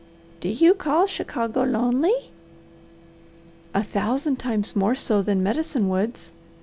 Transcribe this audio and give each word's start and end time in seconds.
"Do 0.39 0.49
you 0.49 0.73
call 0.73 1.05
Chicago 1.05 1.61
lonely?" 1.61 2.31
"A 3.75 3.83
thousand 3.83 4.37
times 4.37 4.75
more 4.75 4.95
so 4.95 5.21
than 5.21 5.43
Medicine 5.43 5.89
Woods. 5.89 6.31